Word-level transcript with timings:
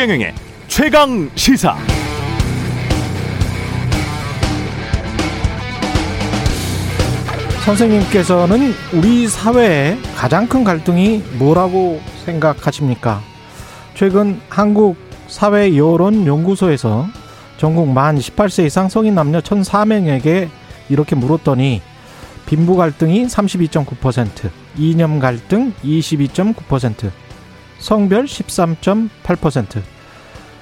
최경영의 0.00 0.34
최강 0.66 1.30
시사. 1.34 1.76
선생님께서는 7.66 8.72
우리 8.94 9.28
사회의 9.28 9.98
가장 10.16 10.48
큰 10.48 10.64
갈등이 10.64 11.22
뭐라고 11.38 12.00
생각하십니까? 12.24 13.20
최근 13.92 14.40
한국 14.48 14.96
사회 15.28 15.76
여론 15.76 16.26
연구소에서 16.26 17.06
전국 17.58 17.90
만 17.90 18.16
18세 18.16 18.64
이상 18.64 18.88
성인 18.88 19.14
남녀 19.14 19.40
1,004명에게 19.40 20.48
이렇게 20.88 21.14
물었더니 21.14 21.82
빈부 22.46 22.74
갈등이 22.74 23.26
32.9%, 23.26 24.48
이념 24.78 25.18
갈등 25.18 25.74
22.9%, 25.84 27.10
성별 27.80 28.26
13.8%, 28.26 29.82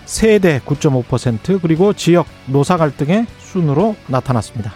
세대 0.06 0.60
9.5%, 0.60 1.60
그리고 1.60 1.92
지역 1.92 2.26
노사 2.46 2.76
갈등의 2.78 3.26
순으로 3.38 3.96
나타났습니다. 4.06 4.72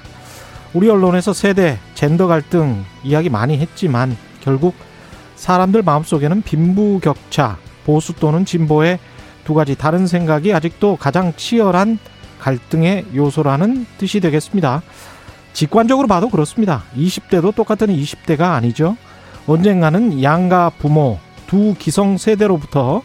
우리 0.74 0.90
언론에서 0.90 1.32
세대, 1.32 1.78
젠더 1.94 2.26
갈등 2.26 2.84
이야기 3.04 3.30
많이 3.30 3.58
했지만 3.58 4.16
결국 4.40 4.74
사람들 5.36 5.82
마음속에는 5.82 6.42
빈부격차, 6.42 7.58
보수 7.84 8.12
또는 8.14 8.44
진보의 8.44 8.98
두 9.44 9.54
가지 9.54 9.74
다른 9.74 10.06
생각이 10.06 10.52
아직도 10.52 10.96
가장 10.96 11.32
치열한 11.34 11.98
갈등의 12.40 13.06
요소라는 13.14 13.86
뜻이 13.98 14.20
되겠습니다. 14.20 14.82
직관적으로 15.52 16.08
봐도 16.08 16.28
그렇습니다. 16.28 16.82
20대도 16.96 17.54
똑같은 17.54 17.88
20대가 17.88 18.52
아니죠. 18.52 18.96
언젠가는 19.46 20.22
양가 20.22 20.70
부모 20.78 21.18
두 21.52 21.74
기성 21.78 22.16
세대로부터 22.16 23.02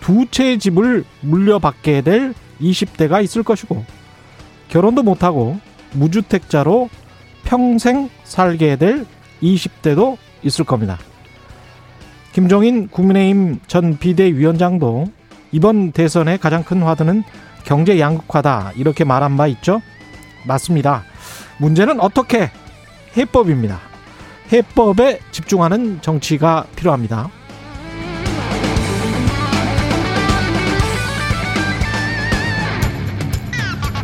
두 0.00 0.26
채의 0.28 0.58
집을 0.58 1.04
물려받게 1.20 2.00
될 2.00 2.34
20대가 2.60 3.22
있을 3.22 3.44
것이고 3.44 3.84
결혼도 4.66 5.04
못하고 5.04 5.60
무주택자로 5.92 6.90
평생 7.44 8.10
살게 8.24 8.74
될 8.74 9.06
20대도 9.40 10.16
있을 10.42 10.64
겁니다. 10.64 10.98
김종인 12.32 12.88
국민의힘 12.88 13.60
전 13.68 13.96
비대위원장도 13.96 15.06
이번 15.52 15.92
대선의 15.92 16.38
가장 16.38 16.64
큰 16.64 16.82
화두는 16.82 17.22
경제 17.62 18.00
양극화다 18.00 18.72
이렇게 18.74 19.04
말한 19.04 19.36
바 19.36 19.46
있죠. 19.46 19.80
맞습니다. 20.48 21.04
문제는 21.58 22.00
어떻게 22.00 22.50
해법입니다. 23.16 23.78
해법에 24.52 25.20
집중하는 25.30 26.02
정치가 26.02 26.66
필요합니다. 26.74 27.30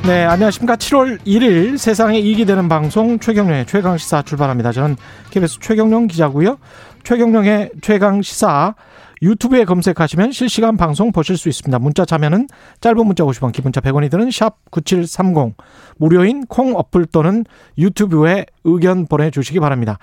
네, 0.07 0.25
안녕하십니까. 0.25 0.77
7월 0.77 1.21
1일 1.27 1.77
세상에 1.77 2.19
이익이 2.19 2.47
되는 2.47 2.69
방송 2.69 3.19
최경령의 3.19 3.67
최강시사 3.67 4.23
출발합니다. 4.23 4.73
저는 4.73 4.97
KBS 5.31 5.59
최경령 5.61 6.07
기자고요. 6.07 6.59
최경령의 7.05 7.73
최강시사 7.83 8.75
유튜브에 9.21 9.67
검색하시면 9.67 10.33
실시간 10.33 10.79
방송 10.79 11.13
보실 11.13 11.37
수 11.37 11.51
있습니다. 11.51 11.79
문자 11.79 12.07
참여는 12.07 12.49
짧은 12.81 13.07
문자 13.07 13.25
50원, 13.25 13.53
기본자 13.53 13.83
100원이 13.83 14.11
드는 14.11 14.31
샵 14.31 14.57
9730 14.71 15.55
무료인 15.99 16.47
콩 16.47 16.75
어플 16.77 17.05
또는 17.13 17.45
유튜브에 17.77 18.47
의견 18.65 19.07
보내주시기 19.07 19.61
바랍니다. 19.61 19.99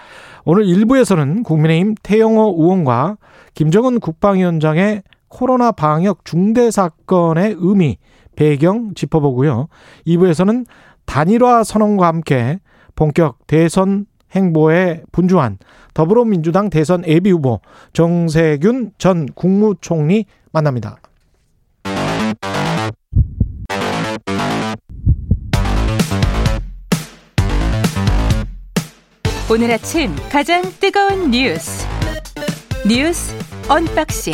오늘 0.45 0.65
1부에서는 0.65 1.43
국민의힘 1.43 1.95
태영호 2.03 2.55
의원과 2.59 3.17
김정은 3.55 3.99
국방위원장의 3.99 5.01
코로나 5.27 5.71
방역 5.71 6.23
중대 6.23 6.69
사건의 6.69 7.55
의미, 7.57 7.97
배경 8.37 8.93
짚어보고요. 8.93 9.67
2부에서는 10.05 10.65
단일화 11.05 11.65
선언과 11.65 12.07
함께 12.07 12.59
본격 12.95 13.45
대선 13.47 14.05
행보에 14.33 15.03
분주한 15.11 15.57
더불어민주당 15.93 16.69
대선 16.69 17.03
예비 17.07 17.31
후보 17.31 17.59
정세균 17.93 18.91
전 18.97 19.25
국무총리 19.25 20.25
만납니다. 20.51 20.99
오늘 29.49 29.71
아침 29.71 30.13
가장 30.29 30.61
뜨거운 30.79 31.31
뉴스 31.31 31.87
뉴스 32.85 33.33
unboxing 33.69 34.33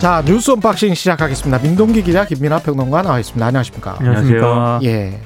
자 0.00 0.22
뉴스 0.24 0.52
unboxing 0.52 0.94
시작하겠습니다. 0.94 1.60
민동기 1.60 2.04
기자 2.04 2.24
김민아 2.24 2.60
평론가 2.60 3.02
나와 3.02 3.18
있습니다. 3.18 3.44
안녕하십니까? 3.44 3.96
안녕하십니까? 3.98 4.80
예. 4.84 5.20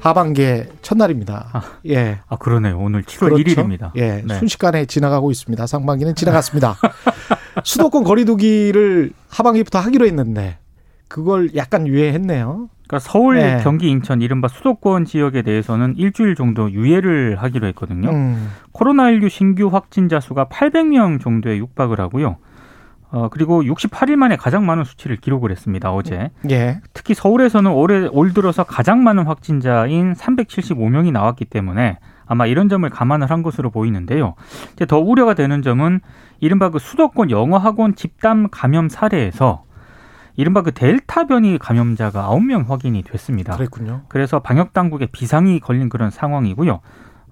하반기의 0.00 0.66
첫날입니다. 0.82 1.48
아, 1.52 1.62
예. 1.88 2.18
아 2.28 2.36
그러네요. 2.36 2.78
오늘 2.78 3.04
7월 3.04 3.30
그렇죠? 3.30 3.62
1일입니다. 3.62 3.92
예. 3.96 4.22
네. 4.22 4.34
순식간에 4.38 4.84
지나가고 4.84 5.30
있습니다. 5.30 5.66
상반기는 5.66 6.14
지나갔습니다. 6.14 6.76
수도권 7.64 8.04
거리두기를 8.04 9.12
하반기부터 9.30 9.78
하기로 9.78 10.06
했는데 10.06 10.58
그걸 11.08 11.48
약간 11.56 11.86
유예했네요. 11.86 12.68
그러니까 12.86 12.98
서울, 12.98 13.36
네. 13.36 13.60
경기, 13.62 13.88
인천 13.88 14.20
이른바 14.20 14.48
수도권 14.48 15.06
지역에 15.06 15.40
대해서는 15.40 15.94
일주일 15.96 16.34
정도 16.34 16.70
유예를 16.70 17.36
하기로 17.36 17.66
했거든요. 17.68 18.10
음. 18.10 18.50
코로나19 18.74 19.30
신규 19.30 19.68
확진자 19.68 20.20
수가 20.20 20.46
800명 20.46 21.22
정도에 21.22 21.56
육박을 21.56 21.98
하고요. 21.98 22.36
어, 23.12 23.28
그리고 23.28 23.62
68일 23.62 24.16
만에 24.16 24.36
가장 24.36 24.64
많은 24.64 24.84
수치를 24.84 25.16
기록을 25.16 25.50
했습니다. 25.50 25.92
어제. 25.92 26.30
예. 26.50 26.80
특히 26.94 27.12
서울에서는 27.12 27.70
올해 27.70 28.08
올 28.10 28.32
들어서 28.32 28.64
가장 28.64 29.04
많은 29.04 29.24
확진자인 29.26 30.14
375명이 30.14 31.12
나왔기 31.12 31.44
때문에 31.44 31.98
아마 32.24 32.46
이런 32.46 32.70
점을 32.70 32.88
감안을 32.88 33.30
한 33.30 33.42
것으로 33.42 33.70
보이는데요. 33.70 34.34
이제 34.72 34.86
더 34.86 34.98
우려가 34.98 35.34
되는 35.34 35.60
점은 35.60 36.00
이른바 36.40 36.70
그 36.70 36.78
수도권 36.78 37.30
영어학원 37.30 37.96
집단 37.96 38.48
감염 38.48 38.88
사례에서 38.88 39.64
이른바 40.36 40.62
그 40.62 40.72
델타 40.72 41.26
변이 41.26 41.58
감염자가 41.58 42.30
9명 42.30 42.66
확인이 42.68 43.02
됐습니다. 43.02 43.54
그랬군요. 43.56 44.04
그래서 44.08 44.38
방역 44.38 44.72
당국에 44.72 45.04
비상이 45.04 45.60
걸린 45.60 45.90
그런 45.90 46.10
상황이고요. 46.10 46.80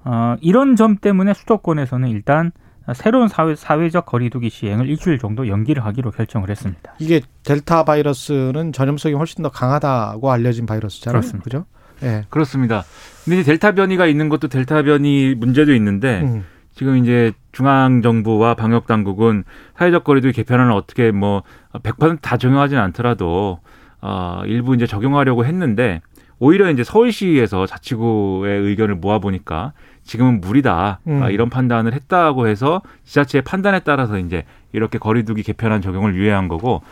어, 0.05 0.37
이런 0.43 0.77
점 0.77 0.97
때문에 0.97 1.33
수도권에서는 1.33 2.09
일단 2.09 2.53
새로운 2.95 3.29
사회, 3.29 3.55
사회적 3.55 4.07
거리두기 4.07 4.51
시행을 4.51 4.89
일주일 4.89 5.19
정도 5.19 5.49
연기를 5.49 5.85
하기로 5.85 6.11
결정을 6.11 6.51
했습니다. 6.51 6.95
이게 6.99 7.21
델타 7.45 7.85
바이러스는 7.85 8.73
전염성이 8.73 9.15
훨씬 9.15 9.43
더 9.43 9.51
강하다고 9.51 10.31
알려진 10.31 10.67
바이러스잖아요. 10.67 11.21
그렇습니다. 11.21 11.45
그죠? 11.45 11.65
예. 12.03 12.25
그렇습니다. 12.31 12.85
근데 13.25 13.41
이제 13.41 13.53
델타 13.53 13.73
변이가 13.73 14.07
있는 14.07 14.29
것도 14.29 14.49
델타 14.49 14.83
변이 14.83 15.35
문제도 15.35 15.73
있는데 15.75 16.23
음. 16.23 16.45
지금 16.75 16.97
이제 16.97 17.33
중앙 17.53 18.01
정부와 18.01 18.55
방역 18.55 18.87
당국은 18.87 19.45
사회적 19.77 20.05
거리두기 20.05 20.33
개편안을 20.33 20.73
어떻게 20.73 21.11
뭐 21.11 21.43
100%다 21.75 22.37
적용하지는 22.37 22.83
않더라도 22.85 23.59
어 24.01 24.43
일부 24.47 24.75
이제 24.75 24.87
적용하려고 24.87 25.45
했는데 25.45 26.01
오히려 26.39 26.71
이제 26.71 26.83
서울시에서 26.83 27.67
자치구의 27.67 28.61
의견을 28.63 28.95
모아 28.95 29.19
보니까 29.19 29.75
지금은 30.11 30.41
무리다 30.41 30.99
음. 31.07 31.23
아, 31.23 31.31
이런 31.31 31.51
판단을 31.51 31.93
했다고 31.95 32.49
해서 32.49 32.83
지자체의 33.05 33.43
판단에 33.43 33.79
따라서 33.79 34.19
이제 34.19 34.45
이렇게 34.73 34.99
거리두기 34.99 35.45
개편안 35.45 35.83
적용을 35.83 36.17
유예한 36.17 36.49
거고 36.49 36.83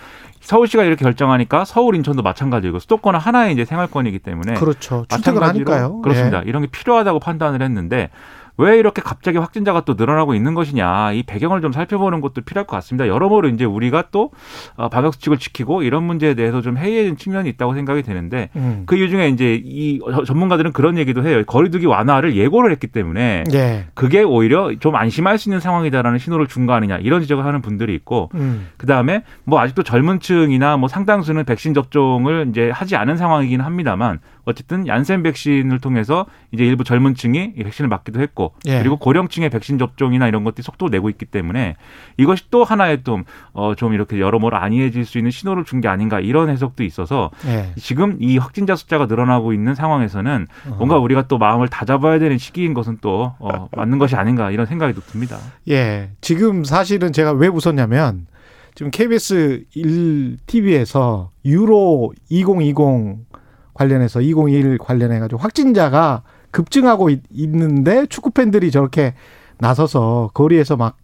서울시가 0.40 0.84
이렇게 0.84 1.02
결정하니까 1.04 1.64
서울 1.64 1.96
인천도 1.96 2.22
마찬가지고 2.22 2.78
수도권은 2.78 3.18
하나의 3.18 3.54
이제 3.54 3.64
생활권이기 3.64 4.20
때문에 4.20 4.54
그렇죠. 4.54 5.04
마찬가지로 5.10 5.46
하니까요. 5.46 6.00
그렇습니다. 6.00 6.44
예. 6.44 6.48
이런 6.48 6.62
게 6.62 6.68
필요하다고 6.68 7.18
판단을 7.18 7.60
했는데 7.60 8.10
왜 8.58 8.76
이렇게 8.78 9.00
갑자기 9.02 9.38
확진자가 9.38 9.82
또 9.82 9.94
늘어나고 9.96 10.34
있는 10.34 10.52
것이냐 10.54 11.12
이 11.12 11.22
배경을 11.22 11.60
좀 11.60 11.72
살펴보는 11.72 12.20
것도 12.20 12.42
필요할 12.42 12.66
것 12.66 12.76
같습니다. 12.76 13.06
여러모로 13.08 13.48
이제 13.48 13.64
우리가 13.64 14.04
또 14.10 14.32
어, 14.76 14.88
방역 14.88 15.14
수칙을 15.14 15.38
지키고 15.38 15.82
이런 15.82 16.02
문제에 16.02 16.34
대해서 16.34 16.60
좀 16.60 16.76
해이해진 16.76 17.16
측면이 17.16 17.48
있다고 17.50 17.74
생각이 17.74 18.02
되는데 18.02 18.50
음. 18.56 18.82
그 18.86 18.96
이유 18.96 19.08
중에 19.08 19.28
이제 19.28 19.60
이 19.64 20.00
저- 20.12 20.24
전문가들은 20.24 20.72
그런 20.72 20.98
얘기도 20.98 21.24
해요. 21.26 21.42
거리두기 21.46 21.86
완화를 21.86 22.34
예고를 22.36 22.70
했기 22.72 22.88
때문에 22.88 23.44
예. 23.52 23.86
그게 23.94 24.22
오히려 24.22 24.72
좀 24.80 24.96
안심할 24.96 25.38
수 25.38 25.48
있는 25.48 25.60
상황이다라는 25.60 26.18
신호를 26.18 26.46
준 26.46 26.66
거 26.66 26.74
아니냐 26.74 26.96
이런 26.98 27.22
지적을 27.22 27.46
하는 27.46 27.62
분들이 27.62 27.94
있고 27.94 28.28
음. 28.34 28.68
그 28.76 28.86
다음에 28.86 29.22
뭐 29.44 29.60
아직도 29.60 29.84
젊은 29.84 30.20
층이나 30.20 30.76
뭐 30.76 30.88
상당수는 30.88 31.44
백신 31.44 31.72
접종을 31.72 32.48
이제 32.50 32.70
하지 32.70 32.96
않은 32.96 33.16
상황이긴 33.16 33.60
합니다만 33.60 34.18
어쨌든 34.48 34.86
얀센 34.86 35.22
백신을 35.22 35.78
통해서 35.78 36.26
이제 36.52 36.64
일부 36.64 36.82
젊은 36.84 37.14
층이 37.14 37.52
이 37.56 37.62
백신을 37.64 37.88
맞기도 37.88 38.20
했고 38.20 38.54
예. 38.66 38.78
그리고 38.78 38.96
고령층의 38.96 39.50
백신 39.50 39.78
접종이나 39.78 40.26
이런 40.26 40.42
것들이 40.44 40.62
속도를 40.62 40.90
내고 40.90 41.10
있기 41.10 41.26
때문에 41.26 41.76
이것이 42.16 42.44
또 42.50 42.64
하나의 42.64 43.04
좀, 43.04 43.24
어, 43.52 43.74
좀 43.74 43.92
이렇게 43.92 44.18
여러모로 44.20 44.56
안이해질 44.56 45.04
수 45.04 45.18
있는 45.18 45.30
신호를 45.30 45.64
준 45.64 45.78
게 45.78 45.86
아닌가 45.86 46.18
이런 46.18 46.48
해석도 46.50 46.82
있어서 46.82 47.30
예. 47.46 47.72
지금 47.76 48.16
이 48.20 48.36
확진자 48.38 48.74
숫자가 48.74 49.06
늘어나고 49.06 49.52
있는 49.52 49.74
상황에서는 49.76 50.46
뭔가 50.76 50.98
우리가 50.98 51.28
또 51.28 51.38
마음을 51.38 51.68
다잡아야 51.68 52.18
되는 52.18 52.36
시기인 52.38 52.74
것은 52.74 52.98
또 53.00 53.34
어, 53.38 53.68
맞는 53.76 53.98
것이 53.98 54.16
아닌가 54.16 54.50
이런 54.50 54.66
생각이 54.66 54.92
또 54.94 55.00
듭니다. 55.02 55.38
예. 55.68 56.10
지금 56.20 56.64
사실은 56.64 57.12
제가 57.12 57.32
왜 57.32 57.46
웃었냐면 57.46 58.26
지금 58.74 58.90
KBS 58.90 59.64
1TV에서 59.76 61.28
유로 61.44 62.12
2020 62.28 63.27
관련해서 63.78 64.20
2021 64.20 64.78
관련해 64.78 65.20
가지고 65.20 65.40
확진자가 65.40 66.22
급증하고 66.50 67.10
있, 67.10 67.22
있는데 67.30 68.06
축구 68.06 68.30
팬들이 68.30 68.70
저렇게 68.72 69.14
나서서 69.58 70.30
거리에서 70.34 70.76
막 70.76 70.96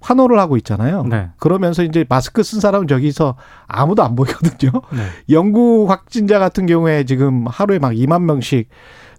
환호를 0.00 0.38
하고 0.38 0.56
있잖아요. 0.56 1.04
네. 1.04 1.30
그러면서 1.38 1.82
이제 1.82 2.04
마스크 2.08 2.42
쓴 2.42 2.60
사람은 2.60 2.88
저기서 2.88 3.36
아무도 3.66 4.02
안 4.02 4.14
보이거든요. 4.16 4.72
네. 4.92 5.06
영국 5.30 5.88
확진자 5.88 6.38
같은 6.38 6.66
경우에 6.66 7.04
지금 7.04 7.46
하루에 7.46 7.78
막 7.78 7.92
2만 7.92 8.22
명씩 8.22 8.68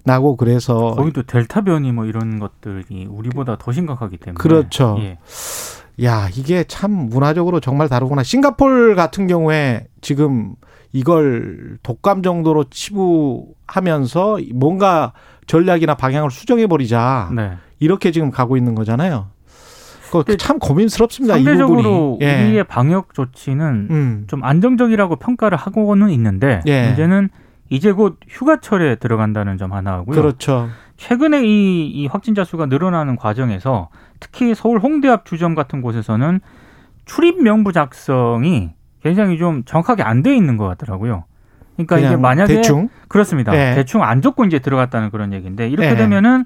나고 0.04 0.38
그래서 0.38 0.94
거기 0.96 1.12
또 1.12 1.24
델타 1.24 1.62
변이 1.62 1.92
뭐 1.92 2.06
이런 2.06 2.40
것들이 2.40 3.08
우리보다 3.10 3.58
더 3.58 3.72
심각하기 3.72 4.18
때문에 4.18 4.38
그렇죠. 4.38 4.98
예. 5.00 5.18
야, 6.04 6.30
이게 6.36 6.64
참 6.64 6.92
문화적으로 6.92 7.60
정말 7.60 7.90
다르구나. 7.90 8.24
싱가폴 8.24 8.96
같은 8.96 9.28
경우에 9.28 9.88
지금 10.02 10.56
이걸 10.98 11.78
독감 11.84 12.24
정도로 12.24 12.66
치부하면서 12.72 14.40
뭔가 14.56 15.14
전략이나 15.46 15.94
방향을 15.94 16.32
수정해 16.32 16.66
버리자. 16.66 17.30
네. 17.36 17.52
이렇게 17.80 18.12
지금 18.12 18.32
가고 18.32 18.58
있는 18.58 18.74
거잖아요. 18.74 19.28
그참 20.26 20.58
고민스럽습니다. 20.58 21.38
이 21.38 21.44
상대적으로. 21.44 22.18
예. 22.22 22.46
우리의 22.46 22.64
방역 22.64 23.14
조치는 23.14 23.88
음. 23.92 24.24
좀 24.26 24.44
안정적이라고 24.44 25.18
평가를 25.18 25.56
하고는 25.56 26.10
있는데 26.10 26.62
예. 26.66 26.88
문제는 26.88 27.30
이제 27.70 27.92
곧 27.92 28.18
휴가철에 28.28 28.96
들어간다는 28.96 29.58
점 29.58 29.74
하나 29.74 29.94
하고요. 29.94 30.16
그렇죠. 30.16 30.70
최근에 30.96 31.46
이, 31.46 31.88
이 31.88 32.08
확진자 32.08 32.44
수가 32.44 32.66
늘어나는 32.66 33.18
과정에서 33.18 33.90
특히 34.20 34.56
서울 34.56 34.80
홍대 34.80 35.10
앞 35.10 35.26
주점 35.26 35.54
같은 35.54 35.82
곳에서는 35.84 36.40
출입 37.06 37.44
명부 37.44 37.72
작성이 37.72 38.72
굉장히 39.08 39.38
좀 39.38 39.64
정확하게 39.66 40.04
안 40.04 40.22
돼 40.24 40.36
있는 40.36 40.58
것 40.58 40.68
같더라고요. 40.68 41.24
그러니까 41.76 42.00
이게 42.00 42.16
만약에 42.16 42.56
대충 42.56 42.90
그렇습니다. 43.08 43.54
예. 43.56 43.76
대충 43.76 44.04
안 44.04 44.22
적고 44.22 44.46
이제 44.46 44.60
들어갔다는 44.60 45.12
그런 45.12 45.32
얘기인데 45.34 45.70
이렇게 45.70 45.92
예. 45.92 45.96
되면은 45.96 46.46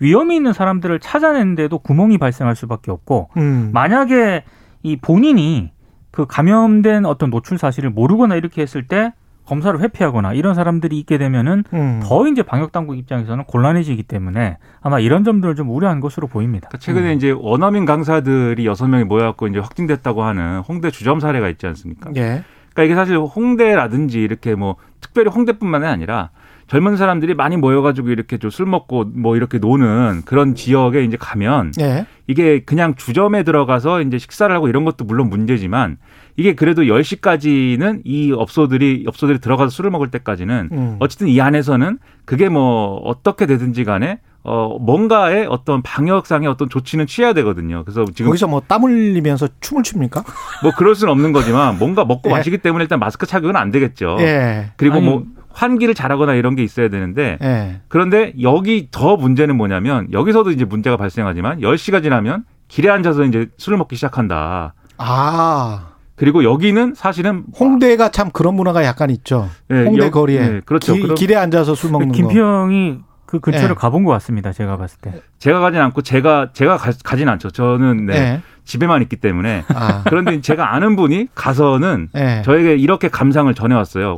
위험이 0.00 0.36
있는 0.36 0.52
사람들을 0.52 1.00
찾아내는데도 1.00 1.78
구멍이 1.78 2.18
발생할 2.18 2.54
수밖에 2.54 2.90
없고 2.90 3.30
음. 3.38 3.70
만약에 3.72 4.44
이 4.82 4.96
본인이 4.96 5.72
그 6.10 6.26
감염된 6.26 7.06
어떤 7.06 7.30
노출 7.30 7.58
사실을 7.58 7.90
모르거나 7.90 8.36
이렇게 8.36 8.60
했을 8.62 8.86
때 8.86 9.12
검사를 9.46 9.78
회피하거나 9.80 10.34
이런 10.34 10.54
사람들이 10.54 10.98
있게 10.98 11.18
되면은 11.18 11.64
음. 11.72 12.00
더 12.02 12.26
이제 12.28 12.42
방역 12.42 12.72
당국 12.72 12.98
입장에서는 12.98 13.44
곤란해지기 13.44 14.02
때문에 14.02 14.58
아마 14.80 14.98
이런 14.98 15.24
점들을 15.24 15.54
좀 15.54 15.70
우려한 15.70 16.00
것으로 16.00 16.26
보입니다. 16.26 16.68
그러니까 16.68 16.84
최근에 16.84 17.14
이제 17.14 17.30
원어민 17.30 17.84
강사들이 17.84 18.66
여섯 18.66 18.88
명이 18.88 19.04
모여갖고 19.04 19.46
이제 19.48 19.58
확진됐다고 19.58 20.22
하는 20.22 20.60
홍대 20.60 20.90
주점 20.90 21.20
사례가 21.20 21.48
있지 21.48 21.66
않습니까? 21.66 22.10
예. 22.16 22.42
그러니까 22.74 22.82
이게 22.82 22.94
사실 22.94 23.16
홍대라든지 23.16 24.20
이렇게 24.20 24.54
뭐 24.54 24.76
특별히 25.00 25.30
홍대뿐만이 25.30 25.86
아니라 25.86 26.30
젊은 26.68 26.96
사람들이 26.96 27.34
많이 27.34 27.56
모여가지고 27.56 28.10
이렇게 28.10 28.38
좀 28.38 28.50
술 28.50 28.66
먹고 28.66 29.04
뭐 29.14 29.36
이렇게 29.36 29.58
노는 29.58 30.22
그런 30.24 30.54
지역에 30.54 31.04
이제 31.04 31.16
가면 31.16 31.72
예. 31.80 32.06
이게 32.26 32.60
그냥 32.64 32.94
주점에 32.96 33.42
들어가서 33.42 34.02
이제 34.02 34.18
식사를 34.18 34.54
하고 34.54 34.68
이런 34.68 34.84
것도 34.84 35.04
물론 35.04 35.28
문제지만 35.28 35.98
이게 36.36 36.54
그래도 36.54 36.82
10시까지는 36.82 38.02
이 38.04 38.32
업소들이 38.32 39.04
업소들이 39.06 39.38
들어가서 39.38 39.70
술을 39.70 39.90
먹을 39.90 40.10
때까지는 40.10 40.68
음. 40.72 40.96
어쨌든 41.00 41.28
이 41.28 41.40
안에서는 41.40 41.98
그게 42.24 42.48
뭐 42.48 42.96
어떻게 43.04 43.46
되든지 43.46 43.84
간에 43.84 44.20
어 44.42 44.78
뭔가의 44.78 45.46
어떤 45.48 45.82
방역상의 45.82 46.48
어떤 46.48 46.68
조치는 46.68 47.06
취해야 47.08 47.32
되거든요. 47.32 47.82
그래서 47.84 48.04
지금 48.14 48.26
거기서 48.26 48.46
뭐 48.46 48.62
땀 48.68 48.84
흘리면서 48.84 49.48
춤을 49.60 49.82
춥니까? 49.82 50.22
뭐 50.62 50.70
그럴 50.76 50.94
수는 50.94 51.12
없는 51.12 51.32
거지만 51.32 51.78
뭔가 51.78 52.04
먹고 52.04 52.30
예. 52.30 52.34
마시기 52.34 52.58
때문에 52.58 52.84
일단 52.84 53.00
마스크 53.00 53.26
착용은 53.26 53.56
안 53.56 53.70
되겠죠. 53.72 54.16
예. 54.20 54.70
그리고 54.76 54.96
아니, 54.96 55.04
뭐 55.04 55.24
환기를 55.56 55.94
잘하거나 55.94 56.34
이런 56.34 56.54
게 56.54 56.62
있어야 56.62 56.88
되는데 56.90 57.38
예. 57.42 57.80
그런데 57.88 58.34
여기 58.42 58.88
더 58.90 59.16
문제는 59.16 59.56
뭐냐면 59.56 60.06
여기서도 60.12 60.50
이제 60.50 60.64
문제가 60.66 60.96
발생하지만 60.98 61.60
10시가 61.60 62.02
지나면 62.02 62.44
길에 62.68 62.90
앉아서 62.90 63.24
이제 63.24 63.46
술을 63.56 63.78
먹기 63.78 63.96
시작한다. 63.96 64.74
아. 64.98 65.88
그리고 66.14 66.44
여기는 66.44 66.94
사실은 66.94 67.44
홍대가 67.58 68.10
참 68.10 68.30
그런 68.30 68.54
문화가 68.54 68.84
약간 68.84 69.10
있죠. 69.10 69.48
예, 69.70 69.84
홍대 69.84 70.06
여- 70.06 70.10
거리에 70.10 70.40
예, 70.40 70.60
그렇죠. 70.64 70.94
기- 70.94 71.14
길에 71.14 71.36
앉아서 71.36 71.74
술 71.74 71.90
먹는 71.90 72.08
거. 72.08 72.14
김평이 72.14 72.98
그 73.26 73.40
근처를 73.40 73.70
예. 73.70 73.74
가본 73.74 74.04
것 74.04 74.12
같습니다. 74.12 74.52
제가 74.52 74.76
봤을 74.76 74.98
때. 75.00 75.20
제가 75.38 75.60
가진 75.60 75.80
않고 75.80 76.02
제가 76.02 76.50
제가 76.52 76.76
가, 76.76 76.92
가진 77.04 77.28
않죠. 77.28 77.50
저는 77.50 78.06
네, 78.06 78.14
예. 78.16 78.40
집에만 78.64 79.02
있기 79.02 79.16
때문에 79.16 79.64
아. 79.68 80.02
그런데 80.08 80.40
제가 80.40 80.74
아는 80.74 80.96
분이 80.96 81.28
가서는 81.34 82.08
예. 82.16 82.42
저에게 82.44 82.76
이렇게 82.76 83.08
감상을 83.08 83.52
전해왔어요. 83.52 84.16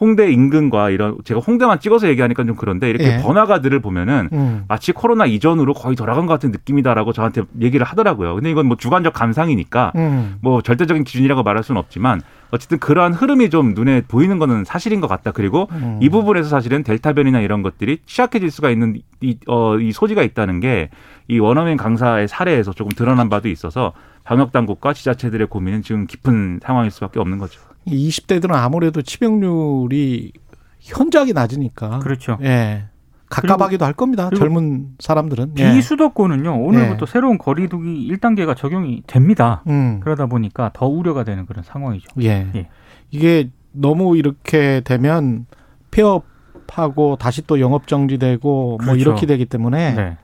예. 0.00 0.04
홍, 0.06 0.08
홍대 0.08 0.30
인근과 0.30 0.90
이런 0.90 1.16
제가 1.24 1.40
홍대만 1.40 1.80
찍어서 1.80 2.08
얘기하니까 2.08 2.44
좀 2.44 2.56
그런데 2.56 2.90
이렇게 2.90 3.14
예. 3.14 3.22
번화가들을 3.22 3.78
보면은 3.80 4.28
음. 4.32 4.64
마치 4.68 4.92
코로나 4.92 5.26
이전으로 5.26 5.74
거의 5.74 5.96
돌아간 5.96 6.26
것 6.26 6.32
같은 6.34 6.50
느낌이다라고 6.50 7.12
저한테 7.12 7.42
얘기를 7.60 7.86
하더라고요. 7.86 8.34
근데 8.34 8.50
이건 8.50 8.66
뭐 8.66 8.76
주관적 8.76 9.12
감상이니까 9.12 9.92
음. 9.96 10.36
뭐 10.40 10.62
절대적인 10.62 11.04
기준이라고 11.04 11.42
말할 11.42 11.62
수는 11.62 11.78
없지만 11.78 12.20
어쨌든 12.50 12.78
그러한 12.78 13.12
흐름이 13.12 13.50
좀 13.50 13.74
눈에 13.74 14.02
보이는 14.08 14.38
거는 14.38 14.64
사실인 14.64 15.00
것 15.00 15.06
같다. 15.06 15.32
그리고 15.32 15.68
음. 15.72 15.98
이 16.00 16.08
부분에서 16.08 16.48
사실은 16.48 16.82
델타 16.82 17.12
변이나 17.12 17.40
이런 17.40 17.62
것들이 17.62 17.98
취약해질 18.06 18.50
수가 18.50 18.70
있는 18.70 18.96
이, 19.20 19.36
어, 19.46 19.78
이 19.78 19.92
소지가 19.92 20.22
있다는 20.22 20.60
게 20.60 20.88
이 21.28 21.38
원어민 21.38 21.76
강사의 21.76 22.26
사례에서 22.26 22.72
조금 22.72 22.90
드러난 22.90 23.28
바도 23.28 23.48
있어서 23.48 23.92
방역 24.28 24.52
당국과 24.52 24.92
지자체들의 24.92 25.46
고민은 25.46 25.80
지금 25.80 26.06
깊은 26.06 26.60
상황일 26.62 26.90
수밖에 26.90 27.18
없는 27.18 27.38
거죠. 27.38 27.62
20대들은 27.86 28.52
아무래도 28.52 29.00
치명률이 29.00 30.32
현저하게 30.80 31.32
낮으니까. 31.32 32.00
그렇죠. 32.00 32.36
예. 32.42 32.84
가깝하기도 33.30 33.86
할 33.86 33.94
겁니다. 33.94 34.28
젊은 34.36 34.88
사람들은. 34.98 35.54
예. 35.56 35.72
비수도권은요. 35.72 36.62
오늘부터 36.62 37.06
예. 37.08 37.10
새로운 37.10 37.38
거리두기 37.38 38.06
1단계가 38.12 38.54
적용이 38.54 39.02
됩니다. 39.06 39.62
음. 39.66 40.00
그러다 40.00 40.26
보니까 40.26 40.72
더 40.74 40.86
우려가 40.86 41.24
되는 41.24 41.46
그런 41.46 41.64
상황이죠. 41.64 42.08
예. 42.20 42.50
예. 42.54 42.68
이게 43.10 43.48
너무 43.72 44.18
이렇게 44.18 44.82
되면 44.84 45.46
폐업하고 45.90 47.16
다시 47.16 47.46
또 47.46 47.60
영업 47.60 47.86
정지되고 47.86 48.76
뭐 48.76 48.76
그렇죠. 48.76 49.00
이렇게 49.00 49.24
되기 49.24 49.46
때문에 49.46 49.94
네. 49.94 50.18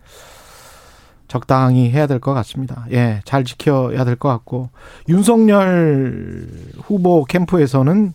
적당히 1.29 1.91
해야 1.91 2.07
될 2.07 2.19
것 2.21 2.33
같습니다. 2.35 2.85
예, 2.93 3.21
잘 3.25 3.45
지켜야 3.45 4.05
될 4.05 4.17
것 4.17 4.29
같고 4.29 4.71
윤석열 5.09 6.47
후보 6.83 7.25
캠프에서는 7.25 8.13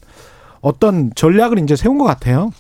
어떤 0.62 1.12
전략을 1.16 1.60
이제 1.60 1.76
세운 1.76 1.98
것 1.98 2.06
같아요. 2.06 2.52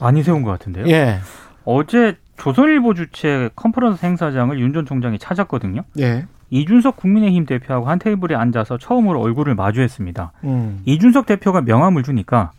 많이 0.00 0.22
세운 0.22 0.42
것 0.42 0.50
같은데요. 0.50 0.86
예, 0.88 1.18
어제 1.64 2.16
조선일보 2.36 2.94
주최 2.94 3.50
컨퍼런스 3.56 4.04
행사장을 4.04 4.58
윤 4.60 4.72
전 4.72 4.84
총장이 4.86 5.18
찾았거든요. 5.18 5.82
예, 5.98 6.26
이준석 6.50 6.96
국민의힘 6.96 7.46
대표하고 7.46 7.88
한 7.88 7.98
테이블에 7.98 8.34
앉아서 8.36 8.78
처음으로 8.78 9.20
얼굴을 9.20 9.54
마주했습니다. 9.54 10.32
음, 10.44 10.80
이준석 10.84 11.26
대표가 11.26 11.62
명함을 11.62 12.02
주니까 12.02 12.52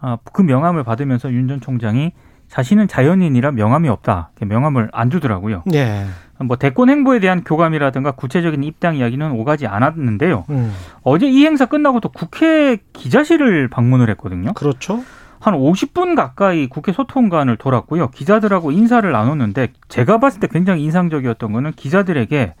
아, 0.00 0.18
그 0.32 0.42
명함을 0.42 0.84
받으면서 0.84 1.32
윤 1.32 1.48
전 1.48 1.60
총장이 1.60 2.12
자신은 2.48 2.88
자연인이라 2.88 3.52
명함이 3.52 3.88
없다. 3.88 4.30
명함을 4.40 4.90
안 4.92 5.10
주더라고요. 5.10 5.62
예, 5.72 6.04
뭐 6.40 6.56
대권 6.56 6.90
행보에 6.90 7.20
대한 7.20 7.44
교감이라든가 7.44 8.12
구체적인 8.12 8.64
입당 8.64 8.96
이야기는 8.96 9.32
오가지 9.32 9.66
않았는데요. 9.66 10.44
음, 10.50 10.72
어제 11.02 11.28
이 11.28 11.44
행사 11.44 11.66
끝나고 11.66 12.00
또 12.00 12.08
국회 12.08 12.78
기자실을 12.92 13.68
방문을 13.68 14.10
했거든요. 14.10 14.52
그렇죠. 14.54 15.04
한 15.38 15.54
50분 15.54 16.16
가까이 16.16 16.68
국회 16.68 16.92
소통관을 16.92 17.56
돌았고요. 17.56 18.10
기자들하고 18.10 18.72
인사를 18.72 19.10
나눴는데 19.10 19.72
제가 19.88 20.18
봤을 20.18 20.40
때 20.40 20.48
굉장히 20.50 20.82
인상적이었던 20.84 21.52
거는 21.52 21.72
기자들에게 21.72 22.54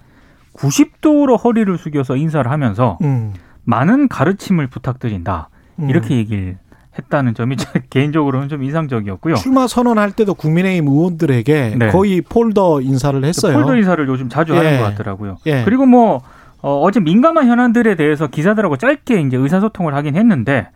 90도로 0.54 1.42
허리를 1.42 1.76
숙여서 1.78 2.16
인사를 2.16 2.48
하면서 2.50 2.98
음, 3.02 3.32
많은 3.64 4.08
가르침을 4.08 4.66
부탁드린다. 4.66 5.48
음. 5.80 5.90
이렇게 5.90 6.16
얘기를 6.16 6.58
했다는 6.98 7.34
점이 7.34 7.56
제 7.56 7.66
개인적으로는 7.90 8.48
좀 8.48 8.62
인상적이었고요. 8.62 9.34
출마 9.36 9.66
선언할 9.66 10.12
때도 10.12 10.34
국민의힘 10.34 10.88
의원들에게 10.88 11.76
네. 11.78 11.88
거의 11.88 12.20
폴더 12.20 12.80
인사를 12.80 13.24
했어요. 13.24 13.54
폴더 13.54 13.76
인사를 13.76 14.06
요즘 14.08 14.28
자주 14.28 14.54
예. 14.54 14.58
하는 14.58 14.78
것 14.78 14.84
같더라고요. 14.84 15.38
예. 15.46 15.64
그리고 15.64 15.86
뭐 15.86 16.22
어, 16.60 16.80
어제 16.80 17.00
민감한 17.00 17.46
현안들에 17.46 17.94
대해서 17.94 18.26
기자들하고 18.26 18.76
짧게 18.76 19.20
이제 19.20 19.36
의사소통을 19.36 19.94
하긴 19.94 20.16
했는데 20.16 20.68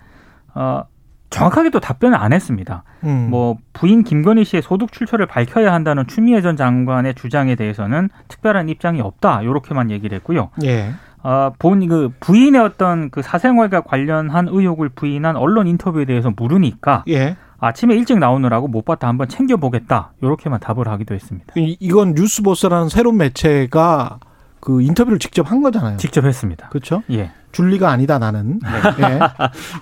어, 0.54 0.82
정확하게 1.30 1.70
또 1.70 1.80
답변을 1.80 2.16
안 2.18 2.32
했습니다. 2.32 2.84
음, 3.04 3.28
뭐 3.30 3.56
부인 3.72 4.02
김건희 4.02 4.44
씨의 4.44 4.62
소득 4.62 4.92
출처를 4.92 5.26
밝혀야 5.26 5.72
한다는 5.72 6.06
추미애 6.06 6.40
전 6.40 6.56
장관의 6.56 7.14
주장에 7.14 7.54
대해서는 7.54 8.08
특별한 8.28 8.68
입장이 8.68 9.00
없다. 9.00 9.42
이렇게만 9.42 9.90
얘기를 9.90 10.16
했고요. 10.16 10.50
예, 10.64 10.92
아, 11.22 11.50
본그 11.58 12.12
부인의 12.20 12.60
어떤 12.60 13.10
그 13.10 13.22
사생활과 13.22 13.80
관련한 13.82 14.48
의혹을 14.48 14.90
부인한 14.90 15.36
언론 15.36 15.66
인터뷰에 15.66 16.04
대해서 16.04 16.32
물으니까 16.36 17.04
예. 17.08 17.36
아침에 17.60 17.94
일찍 17.96 18.18
나오느라고 18.18 18.68
못 18.68 18.84
봤다 18.84 19.08
한번 19.08 19.28
챙겨보겠다. 19.28 20.12
이렇게만 20.22 20.60
답을 20.60 20.86
하기도 20.88 21.14
했습니다. 21.14 21.52
이- 21.56 21.76
이건 21.80 22.14
뉴스보스라는 22.14 22.88
새로운 22.88 23.16
매체가 23.16 24.20
그 24.60 24.80
인터뷰를 24.82 25.18
직접 25.18 25.50
한 25.50 25.62
거잖아요. 25.62 25.96
직접 25.96 26.24
했습니다. 26.24 26.68
그렇죠? 26.68 27.02
예. 27.10 27.32
줄리가 27.52 27.90
아니다 27.90 28.18
나는. 28.18 28.60
예. 29.00 29.18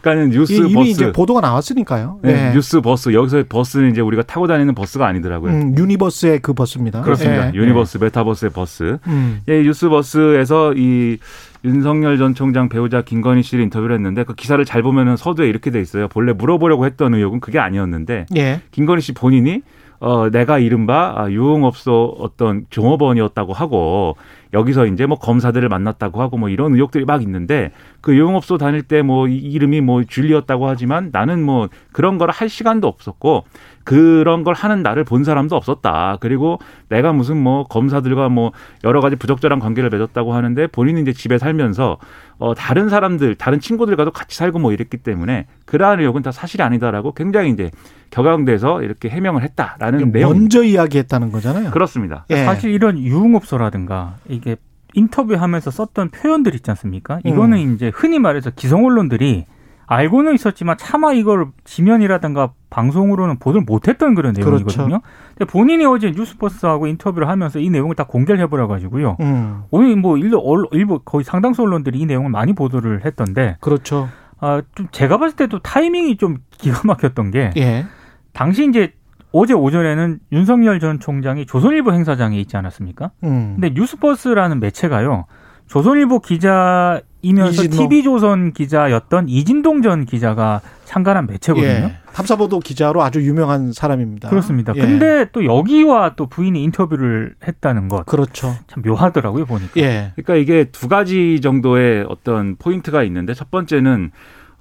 그러니까는 0.01 0.31
뉴스 0.31 0.53
이- 0.53 0.57
이미 0.59 0.75
버스. 0.75 0.89
이제 0.91 1.13
보도가 1.13 1.41
나왔으니까요. 1.41 2.21
네, 2.23 2.49
예. 2.51 2.55
뉴스 2.55 2.81
버스 2.81 3.13
여기서 3.13 3.45
버스는 3.49 3.91
이제 3.91 4.01
우리가 4.01 4.23
타고 4.23 4.47
다니는 4.47 4.75
버스가 4.75 5.07
아니더라고요. 5.07 5.53
음, 5.53 5.75
universe의 5.77 6.41
그 6.41 6.53
verse입니다. 6.55 7.03
그렇습니다. 7.03 7.49
예. 7.49 7.55
universe 7.55 7.99
메타버스의 7.99 8.51
verse. 8.53 8.99
음. 9.07 9.41
예, 9.49 9.63
뉴스 9.63 9.89
버스에서 9.89 10.75
이 10.75 11.19
윤석열 11.65 12.17
전 12.19 12.35
총장 12.35 12.69
배우자 12.69 13.03
김건희 13.03 13.43
씨를 13.43 13.65
인터뷰를 13.65 13.95
했는데 13.97 14.23
그 14.23 14.35
기사를 14.35 14.65
잘 14.65 14.83
보면은 14.83 15.17
서두에 15.17 15.49
이렇게 15.49 15.71
돼 15.71 15.81
있어요. 15.81 16.07
본래 16.09 16.33
물어보려고 16.33 16.87
했던 16.87 17.15
의혹은 17.15 17.41
그게 17.41 17.59
아니었는데 17.59 18.27
예. 18.37 18.61
김건희 18.71 19.01
씨 19.01 19.13
본인이 19.13 19.63
어 20.07 20.31
내가 20.31 20.61
이른바 20.61 21.15
아, 21.17 21.29
유흥업소 21.31 22.15
어떤 22.21 22.65
종업원이었다고 22.71 23.53
하고 23.53 24.17
여기서 24.55 24.87
이제 24.87 25.05
뭐 25.05 25.19
검사들을 25.19 25.69
만났다고 25.69 26.23
하고 26.23 26.37
뭐 26.39 26.49
이런 26.49 26.75
의혹들이 26.75 27.05
막 27.05 27.23
있는데 27.23 27.73
그 28.01 28.15
유흥업소 28.17 28.57
다닐 28.57 28.83
때 28.83 29.03
뭐 29.03 29.27
이름이 29.27 29.81
뭐 29.81 30.05
줄리였다고 30.05 30.69
하지만 30.69 31.11
나는 31.13 31.43
뭐 31.43 31.69
그런 31.93 32.19
걸 32.19 32.31
할 32.31 32.49
시간도 32.49 32.87
없었고 32.87 33.45
그런 33.85 34.45
걸 34.45 34.55
하는 34.55 34.83
나를 34.83 35.03
본 35.05 35.25
사람도 35.25 35.57
없었다. 35.57 36.19
그리고 36.21 36.59
내가 36.89 37.13
무슨 37.13 37.37
뭐 37.43 37.65
검사들과 37.65 38.29
뭐 38.29 38.53
여러 38.85 39.01
가지 39.01 39.17
부적절한 39.17 39.59
관계를 39.59 39.91
맺었다고 39.91 40.35
하는데 40.35 40.67
본인은 40.69 41.03
이제 41.03 41.13
집에 41.13 41.39
살면서 41.39 41.99
어 42.39 42.55
다른 42.55 42.89
사람들, 42.89 43.37
다른 43.37 43.61
친구들과도 43.61 44.11
같이 44.11 44.37
살고 44.37 44.59
뭐 44.59 44.73
이랬기 44.73 44.99
때문에 44.99 45.47
그러한 45.65 46.01
의혹은 46.01 46.23
다 46.23 46.33
사실이 46.33 46.63
아니다라고 46.63 47.13
굉장히 47.15 47.51
이제 47.51 47.71
격앙돼서 48.11 48.83
이렇게 48.83 49.09
해명을 49.09 49.43
했다라는 49.43 50.13
내용. 50.13 50.33
먼저 50.33 50.63
이야기했다는 50.63 51.33
거잖아요. 51.33 51.71
그렇습니다. 51.71 52.25
예. 52.31 52.45
사실 52.45 52.73
이런 52.73 52.99
유흥업소라든가 52.99 54.17
이게 54.29 54.57
인터뷰하면서 54.95 55.71
썼던 55.71 56.11
표현들 56.11 56.55
있지 56.55 56.71
않습니까? 56.71 57.21
이거는 57.25 57.59
음. 57.59 57.75
이제 57.75 57.91
흔히 57.95 58.19
말해서 58.19 58.51
기성 58.51 58.85
언론들이 58.85 59.45
알고는 59.87 60.35
있었지만 60.35 60.77
차마 60.79 61.13
이걸 61.13 61.47
지면이라든가 61.65 62.53
방송으로는 62.71 63.39
보도를 63.39 63.65
못했던 63.65 64.15
그런 64.15 64.33
내용이거든요. 64.33 64.65
그렇죠. 64.65 65.01
근데 65.39 65.51
본인이 65.51 65.85
어제 65.87 66.11
뉴스버스하고 66.11 66.87
인터뷰를 66.89 67.29
하면서 67.29 67.59
이 67.61 67.71
내용을 67.71 67.95
다 67.95 68.05
공개를 68.05 68.41
해버려 68.43 68.67
가지고요. 68.67 69.17
음. 69.21 69.63
오늘 69.71 69.95
뭐 69.97 70.17
일부, 70.19 70.41
언- 70.45 70.67
일부 70.73 70.99
거의 70.99 71.23
상당수 71.25 71.63
언론들이 71.63 71.99
이 72.01 72.07
내용을 72.07 72.31
많이 72.31 72.53
보도를 72.53 73.05
했던데 73.05 73.57
그렇죠. 73.61 74.09
아, 74.41 74.61
좀 74.75 74.89
제가 74.91 75.19
봤을 75.19 75.37
때도 75.37 75.61
타이밍이 75.61 76.17
좀 76.17 76.39
기가 76.51 76.81
막혔던 76.85 77.31
게 77.31 77.53
예. 77.57 77.87
당시 78.33 78.69
이제 78.69 78.93
어제 79.33 79.55
오전에는 79.55 80.19
윤석열 80.33 80.81
전 80.81 80.99
총장이 81.01 81.47
조선일보 81.47 81.93
행사장에 81.93 82.39
있지 82.41 82.57
않았습니까? 82.57 83.13
음. 83.25 83.57
근데 83.59 83.71
뉴스버스라는 83.71 84.61
매체가요. 84.61 85.27
조선일보 85.69 86.21
기자 86.21 87.01
이면서 87.23 87.65
이진동. 87.65 87.89
TV조선 87.89 88.53
기자였던 88.53 89.29
이진동 89.29 89.83
전 89.83 90.05
기자가 90.05 90.61
참가한 90.85 91.27
매체거든요. 91.27 91.69
예. 91.69 91.97
탐사보도 92.13 92.61
기자로 92.61 93.03
아주 93.03 93.23
유명한 93.23 93.73
사람입니다. 93.73 94.29
그렇습니다. 94.29 94.73
예. 94.77 94.81
근데 94.81 95.27
또 95.33 95.45
여기와 95.45 96.15
또 96.17 96.27
부인이 96.27 96.63
인터뷰를 96.63 97.35
했다는 97.47 97.89
것. 97.89 98.07
그렇죠. 98.07 98.55
참 98.69 98.83
묘하더라고요, 98.85 99.45
보니까. 99.45 99.73
예. 99.79 100.13
그러니까 100.15 100.37
이게 100.37 100.65
두 100.71 100.89
가지 100.89 101.41
정도의 101.41 102.07
어떤 102.09 102.57
포인트가 102.57 103.03
있는데 103.03 103.35
첫 103.35 103.51
번째는 103.51 104.13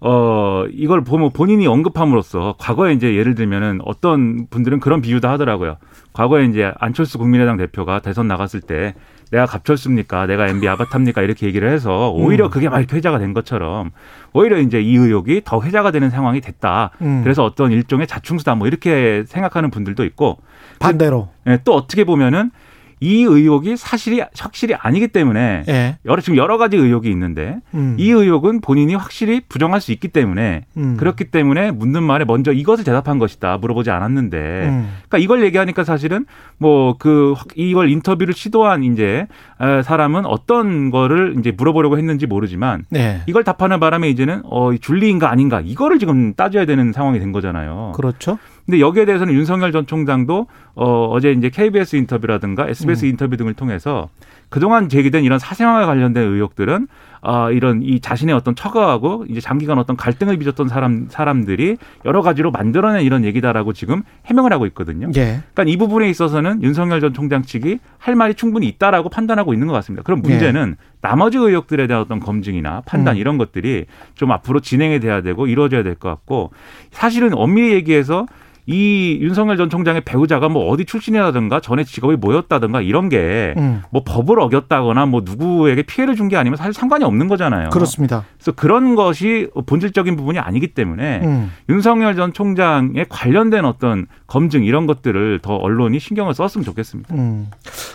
어 0.02 0.66
이걸 0.72 1.04
보면 1.04 1.32
본인이 1.32 1.68
언급함으로써 1.68 2.56
과거에 2.58 2.94
이제 2.94 3.16
예를 3.16 3.34
들면은 3.36 3.80
어떤 3.86 4.48
분들은 4.50 4.80
그런 4.80 5.02
비유도 5.02 5.28
하더라고요. 5.28 5.78
과거에 6.14 6.46
이제 6.46 6.74
안철수 6.80 7.18
국민의당 7.18 7.58
대표가 7.58 8.00
대선 8.00 8.28
나갔을 8.28 8.60
때 8.60 8.94
내가 9.32 9.46
갑철수입니까? 9.46 10.28
내가 10.28 10.48
MB 10.48 10.68
아바타입니까? 10.68 11.22
이렇게 11.22 11.48
얘기를 11.48 11.70
해서 11.70 12.12
오히려 12.12 12.46
음. 12.46 12.50
그게 12.50 12.70
막 12.70 12.80
이렇게 12.80 12.96
회자가 12.96 13.20
된 13.20 13.34
것처럼 13.34 13.92
오히려 14.34 14.60
이제 14.60 14.82
이 14.82 14.96
의혹이 14.96 15.42
더 15.46 15.62
회자가 15.62 15.92
되는 15.92 16.10
상황이 16.10 16.42
됐다. 16.42 16.92
음. 17.02 17.22
그래서 17.24 17.44
어떤 17.44 17.72
일종의 17.72 18.08
자충수다 18.08 18.56
뭐 18.56 18.68
이렇게 18.68 19.24
생각하는 19.28 19.72
분들도 19.72 20.04
있고 20.06 20.38
반대로. 20.80 21.30
예, 21.48 21.60
또 21.64 21.74
어떻게 21.74 22.04
보면은 22.04 22.52
이 23.00 23.24
의혹이 23.24 23.78
사실이 23.78 24.24
확실히 24.40 24.74
아니기 24.74 25.08
때문에 25.08 25.64
예. 25.68 25.98
여러 26.06 26.22
지금 26.22 26.38
여러 26.38 26.58
가지 26.58 26.78
의혹이 26.78 27.10
있는데 27.12 27.60
음. 27.74 27.96
이 28.00 28.10
의혹은 28.10 28.62
본인이 28.62 28.96
확실히 28.96 29.42
부정할 29.48 29.82
수 29.82 29.92
있기 29.92 30.08
때문에 30.08 30.66
음. 30.78 30.98
그렇기 30.98 31.26
때문에 31.26 31.72
묻는 31.72 32.04
말에 32.04 32.26
먼저 32.26 32.52
이것을 32.52 32.84
대답한 32.84 33.20
것이다 33.20 33.58
물어보지 33.58 33.92
않았는데 33.92 34.38
음. 34.38 34.90
그러니까 35.08 35.18
이걸 35.20 35.44
얘기하니까 35.44 35.84
사실은 35.84 36.26
뭐 36.58 36.96
그 37.06 37.36
이걸 37.56 37.90
인터뷰를 37.90 38.34
시도한 38.34 38.84
이제 38.84 39.28
에, 39.62 39.82
사람은 39.84 40.26
어떤 40.26 40.92
거를 40.92 41.36
이제 41.40 41.52
물어보려고 41.52 41.98
했는지 41.98 42.26
모르지만 42.26 42.86
네. 42.90 43.22
이걸 43.28 43.44
답하는 43.44 43.80
바람에 43.80 44.10
이제는 44.10 44.42
어 44.46 44.76
줄리인가 44.76 45.30
아닌가 45.30 45.62
이거를 45.62 46.00
지금 46.00 46.34
따져야 46.34 46.66
되는 46.66 46.92
상황이 46.94 47.20
된 47.20 47.32
거잖아요. 47.32 47.94
그렇죠. 47.96 48.38
근데 48.66 48.80
여기에 48.80 49.06
대해서는 49.06 49.34
윤석열 49.34 49.72
전 49.72 49.86
총장도 49.86 50.48
어 50.74 51.06
어제 51.12 51.32
이제 51.32 51.50
KBS 51.50 51.96
인터뷰라든가 51.98 52.68
SBS 52.68 53.06
음. 53.06 53.10
인터뷰 53.12 53.38
등을 53.38 53.54
통해서 53.54 54.10
그동안 54.50 54.90
제기된 54.90 55.24
이런 55.24 55.38
사생활과 55.38 55.86
관련된 55.86 56.24
의혹들은 56.34 56.88
아 57.22 57.50
이런 57.52 57.82
이 57.84 58.00
자신의 58.00 58.34
어떤 58.36 58.56
처가하고 58.56 59.26
이제 59.30 59.40
장기간 59.40 59.78
어떤 59.80 59.96
갈등을 59.96 60.38
빚었던 60.38 60.68
사람 60.68 61.08
사람들이 61.10 61.78
여러 62.06 62.22
가지로 62.22 62.52
만들어낸 62.52 63.04
이런 63.04 63.24
얘기다라고 63.24 63.74
지금 63.74 64.04
해명을 64.26 64.52
하고 64.54 64.66
있거든요. 64.68 65.08
예. 65.16 65.42
그러니까 65.54 65.64
이 65.66 65.78
부분에 65.78 66.10
있어서는 66.10 66.62
윤석열 66.64 67.02
전 67.02 67.14
총장 67.14 67.42
측이 67.44 67.80
할 67.98 68.16
말이 68.16 68.34
충분히 68.36 68.68
있다라고 68.68 69.10
판단하고 69.10 69.54
있는 69.54 69.68
것 69.68 69.74
같습니다. 69.74 70.04
그럼 70.04 70.22
문제는 70.22 70.76
나머지 71.02 71.38
의혹들에 71.38 71.88
대한 71.88 72.02
어떤 72.02 72.20
검증이나 72.20 72.82
판단 72.86 73.16
음. 73.16 73.20
이런 73.20 73.38
것들이 73.38 73.86
좀 74.16 74.32
앞으로 74.32 74.60
진행이 74.60 75.00
돼야 75.00 75.22
되고 75.22 75.46
이루어져야 75.48 75.84
될 75.84 75.96
것 75.96 76.10
같고 76.10 76.52
사실은 76.92 77.34
엄밀히 77.34 77.74
얘기해서 77.74 78.26
이 78.68 79.20
윤석열 79.22 79.58
전 79.58 79.70
총장의 79.70 80.02
배우자가 80.02 80.50
뭐 80.50 80.70
어디 80.70 80.86
출신이라든가 80.86 81.60
전에 81.60 81.84
직업이 81.84 82.16
뭐였다든가 82.16 82.82
이런 82.82 83.10
게뭐 83.10 83.54
음. 83.58 83.82
법을 84.06 84.40
어겼다거나 84.40 85.06
뭐 85.06 85.22
누구에게 85.24 85.84
피해를 85.84 86.16
준 86.16 86.26
게 86.26 86.38
아니면 86.38 86.58
사실 86.58 86.74
상관이 86.74 87.04
없는 87.06 87.28
거잖아요. 87.28 87.70
그렇습니다. 87.70 88.26
그래서 88.38 88.52
그런 88.54 88.96
것이 88.96 89.48
본질적인 89.68 90.16
부분이 90.16 90.40
아니기 90.40 90.74
때문에 90.74 91.22
음. 91.24 91.52
윤석열 91.70 92.16
전 92.16 92.34
총장에 92.34 93.06
관련된 93.08 93.64
어떤 93.66 94.08
검증 94.26 94.64
이런 94.64 94.88
것들을 94.88 95.40
더 95.44 95.56
언론이 95.56 96.00
신경을 96.00 96.34
썼으면 96.34 96.66
좋겠습니다. 96.66 97.14
음. 97.14 97.48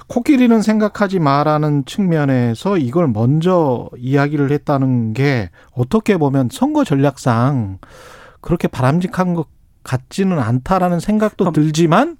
코끼리는 0.06 0.62
생각하지 0.62 1.18
마라는 1.18 1.84
측면에서 1.86 2.78
이걸 2.78 3.08
먼저 3.08 3.88
이야기를 3.98 4.52
했다는 4.52 5.12
게 5.12 5.50
어떻게 5.72 6.16
보면 6.16 6.48
선거 6.52 6.84
전략상 6.84 7.78
그렇게 8.40 8.68
바람직한 8.68 9.34
것 9.34 9.48
같지는 9.82 10.38
않다라는 10.38 11.00
생각도 11.00 11.44
그럼- 11.44 11.54
들지만 11.54 12.16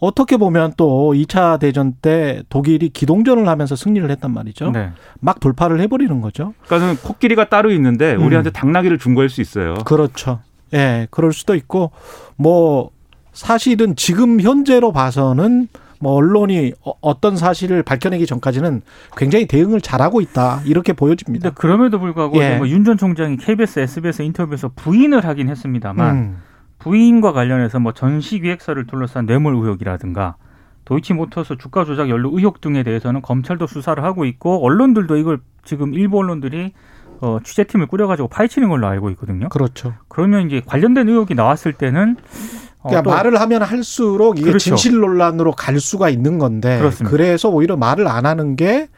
어떻게 0.00 0.36
보면 0.36 0.74
또 0.76 1.12
2차 1.14 1.58
대전 1.58 1.92
때 2.00 2.42
독일이 2.48 2.88
기동전을 2.88 3.48
하면서 3.48 3.74
승리를 3.74 4.08
했단 4.12 4.32
말이죠. 4.32 4.70
네. 4.70 4.90
막 5.20 5.40
돌파를 5.40 5.80
해버리는 5.80 6.20
거죠. 6.20 6.54
그러니까는 6.66 6.96
코끼리가 7.02 7.48
따로 7.48 7.72
있는데 7.72 8.14
음. 8.14 8.22
우리한테 8.24 8.50
당나귀를 8.50 8.98
준 8.98 9.16
거일 9.16 9.28
수 9.28 9.40
있어요. 9.40 9.74
그렇죠. 9.84 10.40
예, 10.72 11.08
그럴 11.10 11.32
수도 11.32 11.56
있고 11.56 11.90
뭐 12.36 12.90
사실은 13.32 13.96
지금 13.96 14.40
현재로 14.40 14.92
봐서는 14.92 15.66
뭐 16.00 16.12
언론이 16.12 16.74
어- 16.84 16.92
어떤 17.00 17.36
사실을 17.36 17.82
밝혀내기 17.82 18.24
전까지는 18.26 18.82
굉장히 19.16 19.46
대응을 19.46 19.80
잘하고 19.80 20.20
있다 20.20 20.60
이렇게 20.64 20.92
보여집니다. 20.92 21.50
그럼에도 21.50 21.98
불구하고 21.98 22.38
예. 22.38 22.60
윤전 22.62 22.98
총장이 22.98 23.36
KBS, 23.38 23.80
SBS 23.80 24.22
인터뷰에서 24.22 24.70
부인을 24.76 25.24
하긴 25.24 25.48
했습니다만 25.48 26.14
음, 26.16 26.36
부인과 26.78 27.32
관련해서 27.32 27.80
뭐 27.80 27.92
전시 27.92 28.40
기획사를 28.40 28.86
둘러싼 28.86 29.26
뇌물 29.26 29.54
의혹이라든가 29.54 30.36
도이치모터스 30.84 31.58
주가 31.58 31.84
조작 31.84 32.08
연루 32.08 32.30
의혹 32.32 32.60
등에 32.60 32.82
대해서는 32.82 33.20
검찰도 33.20 33.66
수사를 33.66 34.02
하고 34.02 34.24
있고 34.24 34.64
언론들도 34.64 35.16
이걸 35.16 35.40
지금 35.64 35.92
일부 35.92 36.18
언론들이 36.18 36.72
어, 37.20 37.38
취재팀을 37.42 37.86
꾸려가지고 37.86 38.28
파헤치는 38.28 38.68
걸로 38.68 38.86
알고 38.86 39.10
있거든요. 39.10 39.48
그렇죠. 39.48 39.94
그러면 40.08 40.46
이제 40.46 40.62
관련된 40.64 41.08
의혹이 41.08 41.34
나왔을 41.34 41.72
때는 41.72 42.16
어, 42.80 42.88
그러니까 42.88 43.02
또 43.02 43.10
말을 43.10 43.40
하면 43.40 43.62
할수록 43.62 44.38
이게 44.38 44.46
그렇죠. 44.46 44.76
진실 44.76 45.00
논란으로 45.00 45.52
갈 45.52 45.80
수가 45.80 46.08
있는 46.08 46.38
건데 46.38 46.78
그렇습니다. 46.78 47.10
그래서 47.10 47.48
오히려 47.48 47.76
말을 47.76 48.06
안 48.06 48.24
하는 48.24 48.56
게 48.56 48.88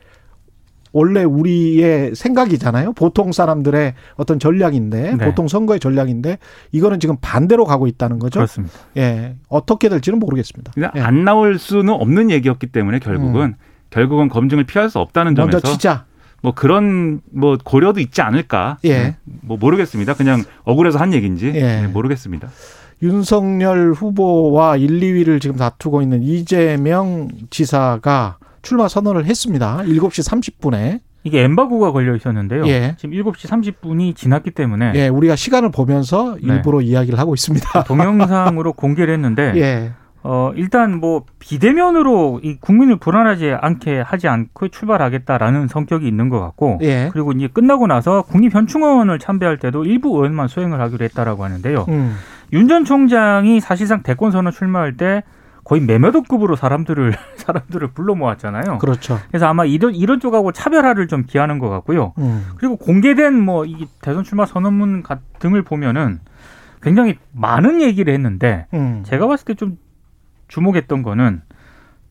원래 0.92 1.22
우리의 1.22 2.14
생각이잖아요. 2.14 2.92
보통 2.92 3.32
사람들의 3.32 3.94
어떤 4.16 4.38
전략인데 4.38 5.16
네. 5.16 5.24
보통 5.24 5.48
선거의 5.48 5.80
전략인데 5.80 6.38
이거는 6.72 7.00
지금 7.00 7.16
반대로 7.20 7.64
가고 7.64 7.86
있다는 7.86 8.18
거죠. 8.18 8.40
그렇습니다. 8.40 8.74
예, 8.96 9.36
어떻게 9.48 9.88
될지는 9.88 10.18
모르겠습니다. 10.18 10.72
그냥 10.72 10.90
예. 10.96 11.00
안 11.00 11.24
나올 11.24 11.58
수는 11.58 11.92
없는 11.94 12.30
얘기였기 12.30 12.66
때문에 12.68 12.98
결국은 12.98 13.54
결국은 13.90 14.28
검증을 14.28 14.64
피할 14.64 14.90
수 14.90 14.98
없다는 14.98 15.34
먼저 15.34 15.60
점에서 15.60 15.76
치자. 15.76 16.04
뭐 16.42 16.52
그런 16.54 17.20
뭐 17.30 17.58
고려도 17.62 18.00
있지 18.00 18.22
않을까. 18.22 18.78
예. 18.84 18.98
네. 18.98 19.16
뭐 19.24 19.56
모르겠습니다. 19.58 20.14
그냥 20.14 20.42
억울해서 20.64 20.98
한 20.98 21.12
얘기인지 21.12 21.46
예. 21.54 21.60
네, 21.60 21.86
모르겠습니다. 21.86 22.48
윤석열 23.02 23.92
후보와 23.92 24.76
1, 24.76 25.00
2위를 25.00 25.40
지금 25.40 25.56
다투고 25.56 26.02
있는 26.02 26.22
이재명 26.22 27.28
지사가 27.48 28.36
출마 28.62 28.88
선언을 28.88 29.24
했습니다. 29.26 29.78
7시 29.84 30.28
30분에. 30.28 31.00
이게 31.22 31.42
엠바고가 31.42 31.92
걸려 31.92 32.16
있었는데요. 32.16 32.66
예. 32.66 32.94
지금 32.98 33.14
7시 33.14 33.46
30분이 33.46 34.16
지났기 34.16 34.52
때문에 34.52 34.92
예, 34.94 35.08
우리가 35.08 35.36
시간을 35.36 35.70
보면서 35.70 36.36
네. 36.42 36.54
일부러 36.54 36.80
이야기를 36.80 37.18
하고 37.18 37.34
있습니다. 37.34 37.84
동영상으로 37.84 38.72
공개를 38.74 39.12
했는데 39.12 39.52
예. 39.56 39.92
어, 40.22 40.52
일단 40.54 40.98
뭐 40.98 41.24
비대면으로 41.38 42.40
이 42.42 42.56
국민을 42.56 42.96
불안하지 42.96 43.52
않게 43.60 44.00
하지 44.00 44.28
않고 44.28 44.68
출발하겠다라는 44.68 45.68
성격이 45.68 46.06
있는 46.06 46.28
것 46.28 46.40
같고 46.40 46.78
예. 46.82 47.10
그리고 47.12 47.32
이제 47.32 47.48
끝나고 47.48 47.86
나서 47.86 48.22
국립현충원을 48.22 49.18
참배할 49.18 49.58
때도 49.58 49.84
일부 49.84 50.10
의원만 50.16 50.48
수행을 50.48 50.80
하기로 50.80 51.04
했다라고 51.04 51.44
하는데요. 51.44 51.86
음. 51.88 52.16
윤전 52.52 52.84
총장이 52.84 53.60
사실상 53.60 54.02
대권 54.02 54.30
선언 54.32 54.52
출마할 54.52 54.96
때 54.96 55.22
거의 55.64 55.80
매매도급으로 55.82 56.56
사람들을 56.56 57.14
사람들을 57.36 57.88
불러 57.92 58.14
모았잖아요. 58.14 58.78
그렇죠. 58.78 59.18
그래서 59.28 59.46
아마 59.46 59.64
이런 59.64 59.94
이런 59.94 60.20
쪽하고 60.20 60.52
차별화를 60.52 61.06
좀 61.08 61.24
기하는 61.26 61.58
것 61.58 61.68
같고요. 61.68 62.12
음. 62.18 62.46
그리고 62.56 62.76
공개된 62.76 63.38
뭐 63.40 63.64
이 63.66 63.86
대선 64.02 64.24
출마 64.24 64.46
선언문 64.46 65.02
가- 65.02 65.20
등을 65.38 65.62
보면은 65.62 66.20
굉장히 66.82 67.18
많은 67.32 67.80
얘기를 67.82 68.12
했는데 68.14 68.66
음. 68.74 69.02
제가 69.04 69.26
봤을 69.26 69.44
때 69.44 69.54
좀 69.54 69.78
주목했던 70.48 71.02
거는 71.02 71.42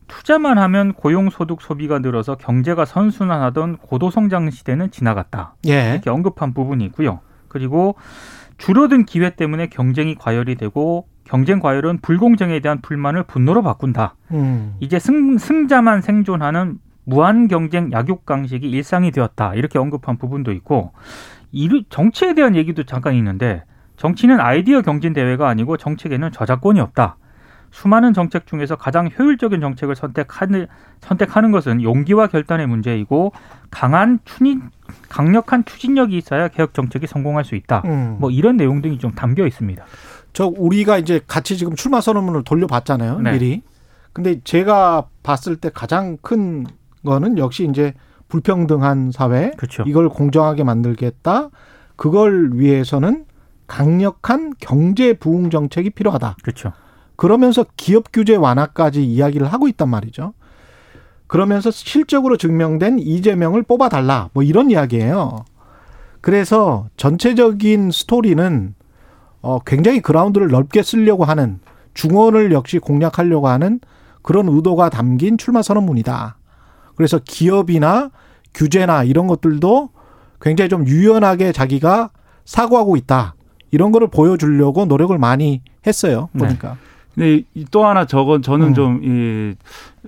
투자만 0.08 0.58
하면 0.58 0.92
고용소득 0.94 1.60
소비가 1.60 1.98
늘어서 1.98 2.36
경제가 2.36 2.84
선순환하던 2.84 3.76
고도성장 3.78 4.50
시대는 4.50 4.90
지나갔다. 4.90 5.54
예. 5.68 5.92
이렇게 5.92 6.10
언급한 6.10 6.52
부분이 6.54 6.84
있고요. 6.86 7.20
그리고 7.48 7.94
줄어든 8.58 9.04
기회 9.04 9.30
때문에 9.30 9.68
경쟁이 9.68 10.14
과열이 10.14 10.56
되고 10.56 11.06
경쟁 11.30 11.60
과열은 11.60 11.98
불공정에 11.98 12.58
대한 12.58 12.80
불만을 12.80 13.22
분노로 13.22 13.62
바꾼다. 13.62 14.16
음. 14.32 14.74
이제 14.80 14.98
승, 14.98 15.38
승자만 15.38 16.02
생존하는 16.02 16.78
무한 17.04 17.46
경쟁 17.46 17.92
약육 17.92 18.26
강식이 18.26 18.68
일상이 18.68 19.12
되었다. 19.12 19.54
이렇게 19.54 19.78
언급한 19.78 20.18
부분도 20.18 20.50
있고 20.50 20.90
이 21.52 21.84
정치에 21.88 22.34
대한 22.34 22.56
얘기도 22.56 22.82
잠깐 22.82 23.14
있는데 23.14 23.62
정치는 23.96 24.40
아이디어 24.40 24.82
경진 24.82 25.12
대회가 25.12 25.48
아니고 25.48 25.76
정책에는 25.76 26.32
저작권이 26.32 26.80
없다. 26.80 27.16
수많은 27.70 28.12
정책 28.12 28.48
중에서 28.48 28.74
가장 28.74 29.08
효율적인 29.16 29.60
정책을 29.60 29.94
선택하는 29.94 30.66
선택하는 30.98 31.52
것은 31.52 31.80
용기와 31.84 32.26
결단의 32.26 32.66
문제이고 32.66 33.32
강한 33.70 34.18
추진 34.24 34.62
강력한 35.08 35.64
추진력이 35.64 36.18
있어야 36.18 36.48
개혁 36.48 36.74
정책이 36.74 37.06
성공할 37.06 37.44
수 37.44 37.54
있다. 37.54 37.82
음. 37.84 38.16
뭐 38.18 38.32
이런 38.32 38.56
내용 38.56 38.82
등이 38.82 38.98
좀 38.98 39.12
담겨 39.12 39.46
있습니다. 39.46 39.84
저 40.32 40.46
우리가 40.46 40.98
이제 40.98 41.20
같이 41.26 41.56
지금 41.56 41.74
출마 41.74 42.00
선언문을 42.00 42.44
돌려봤잖아요. 42.44 43.20
네. 43.20 43.32
미리. 43.32 43.62
근데 44.12 44.40
제가 44.42 45.06
봤을 45.22 45.56
때 45.56 45.70
가장 45.72 46.16
큰 46.20 46.66
거는 47.04 47.38
역시 47.38 47.66
이제 47.68 47.94
불평등한 48.28 49.12
사회 49.12 49.50
그렇죠. 49.56 49.84
이걸 49.86 50.08
공정하게 50.08 50.64
만들겠다. 50.64 51.50
그걸 51.96 52.50
위해서는 52.54 53.24
강력한 53.66 54.52
경제 54.58 55.12
부흥 55.12 55.50
정책이 55.50 55.90
필요하다. 55.90 56.36
그렇죠. 56.42 56.72
그러면서 57.16 57.64
기업 57.76 58.12
규제 58.12 58.34
완화까지 58.34 59.04
이야기를 59.04 59.46
하고 59.46 59.68
있단 59.68 59.88
말이죠. 59.88 60.32
그러면서 61.26 61.70
실적으로 61.70 62.36
증명된 62.36 62.98
이재명을 62.98 63.62
뽑아달라. 63.62 64.30
뭐 64.32 64.42
이런 64.42 64.70
이야기예요. 64.70 65.44
그래서 66.20 66.88
전체적인 66.96 67.90
스토리는 67.92 68.74
어, 69.42 69.58
굉장히 69.60 70.00
그라운드를 70.00 70.48
넓게 70.48 70.82
쓰려고 70.82 71.24
하는 71.24 71.60
중원을 71.94 72.52
역시 72.52 72.78
공략하려고 72.78 73.48
하는 73.48 73.80
그런 74.22 74.48
의도가 74.48 74.90
담긴 74.90 75.38
출마 75.38 75.62
선언문이다. 75.62 76.36
그래서 76.94 77.18
기업이나 77.24 78.10
규제나 78.52 79.04
이런 79.04 79.26
것들도 79.26 79.90
굉장히 80.40 80.68
좀 80.68 80.86
유연하게 80.86 81.52
자기가 81.52 82.10
사고하고 82.44 82.96
있다. 82.96 83.34
이런 83.70 83.92
거를 83.92 84.08
보여주려고 84.08 84.84
노력을 84.84 85.16
많이 85.16 85.62
했어요. 85.86 86.28
네. 86.32 86.44
보니까. 86.46 86.76
근데 87.14 87.36
이- 87.36 87.44
이 87.54 87.62
또 87.62 87.84
하나 87.86 88.04
저건 88.06 88.42
저는 88.42 88.68
음. 88.68 88.74
좀이 88.74 89.54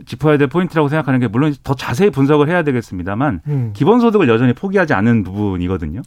짚어야 0.06 0.38
될 0.38 0.48
포인트라고 0.48 0.88
생각하는 0.88 1.20
게 1.20 1.28
물론 1.28 1.54
더 1.62 1.74
자세히 1.74 2.10
분석을 2.10 2.48
해야 2.48 2.62
되겠습니다만 2.62 3.40
음. 3.48 3.70
기본소득을 3.74 4.28
여전히 4.28 4.52
포기하지 4.52 4.94
않은 4.94 5.22
부분이거든요. 5.24 6.02